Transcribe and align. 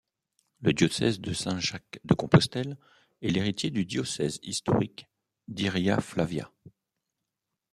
Le 0.61 0.73
diocèse 0.73 1.19
de 1.19 1.31
Saint-Jacques 1.31 1.99
de 2.05 2.15
Compostelle 2.15 2.75
est 3.21 3.29
l'héritier 3.29 3.69
du 3.69 3.85
diocèse 3.85 4.39
historique 4.41 5.05
d'Iria-Flavia. 5.47 6.51